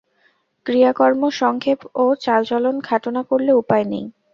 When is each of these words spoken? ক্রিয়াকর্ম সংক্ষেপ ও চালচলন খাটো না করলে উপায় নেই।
ক্রিয়াকর্ম 0.65 1.21
সংক্ষেপ 1.41 1.79
ও 1.95 2.05
চালচলন 2.23 2.75
খাটো 2.87 3.09
না 3.11 3.21
করলে 3.23 3.51
উপায় 3.53 3.85
নেই। 3.85 4.05